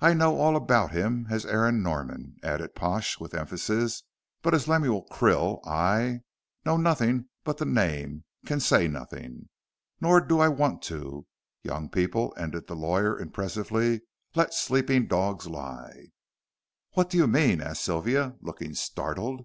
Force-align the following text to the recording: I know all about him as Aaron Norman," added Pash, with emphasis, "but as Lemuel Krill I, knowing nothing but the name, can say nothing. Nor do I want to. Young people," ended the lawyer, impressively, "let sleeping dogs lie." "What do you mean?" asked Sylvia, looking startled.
I 0.00 0.14
know 0.14 0.38
all 0.40 0.56
about 0.56 0.92
him 0.92 1.26
as 1.28 1.44
Aaron 1.44 1.82
Norman," 1.82 2.36
added 2.42 2.74
Pash, 2.74 3.20
with 3.20 3.34
emphasis, 3.34 4.02
"but 4.40 4.54
as 4.54 4.66
Lemuel 4.66 5.06
Krill 5.12 5.60
I, 5.68 6.20
knowing 6.64 6.82
nothing 6.84 7.28
but 7.44 7.58
the 7.58 7.66
name, 7.66 8.24
can 8.46 8.60
say 8.60 8.88
nothing. 8.88 9.50
Nor 10.00 10.22
do 10.22 10.40
I 10.40 10.48
want 10.48 10.80
to. 10.84 11.26
Young 11.62 11.90
people," 11.90 12.32
ended 12.38 12.66
the 12.66 12.76
lawyer, 12.76 13.20
impressively, 13.20 14.00
"let 14.34 14.54
sleeping 14.54 15.06
dogs 15.06 15.46
lie." 15.46 16.12
"What 16.94 17.10
do 17.10 17.18
you 17.18 17.26
mean?" 17.26 17.60
asked 17.60 17.84
Sylvia, 17.84 18.36
looking 18.40 18.72
startled. 18.72 19.44